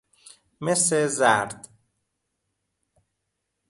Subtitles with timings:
[0.61, 1.69] مس زرد